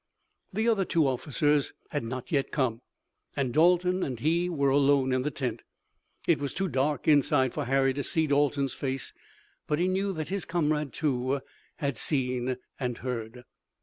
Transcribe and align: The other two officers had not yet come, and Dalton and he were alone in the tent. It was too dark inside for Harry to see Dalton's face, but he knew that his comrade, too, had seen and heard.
The 0.51 0.67
other 0.67 0.83
two 0.83 1.05
officers 1.07 1.73
had 1.91 2.03
not 2.03 2.31
yet 2.31 2.49
come, 2.51 2.81
and 3.35 3.53
Dalton 3.53 4.01
and 4.01 4.19
he 4.19 4.49
were 4.49 4.71
alone 4.71 5.13
in 5.13 5.21
the 5.21 5.29
tent. 5.29 5.61
It 6.27 6.39
was 6.39 6.55
too 6.55 6.67
dark 6.67 7.07
inside 7.07 7.53
for 7.53 7.65
Harry 7.65 7.93
to 7.93 8.03
see 8.03 8.25
Dalton's 8.25 8.73
face, 8.73 9.13
but 9.67 9.77
he 9.77 9.87
knew 9.87 10.11
that 10.13 10.29
his 10.29 10.43
comrade, 10.43 10.91
too, 10.91 11.41
had 11.75 11.99
seen 11.99 12.57
and 12.79 12.97
heard. 12.97 13.43